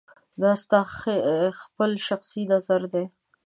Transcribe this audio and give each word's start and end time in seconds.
دا 0.41 0.51
ستا 0.61 0.79
خپل 1.61 1.91
شخصي 2.07 2.41
نظر 2.53 2.81
دی 2.93 3.05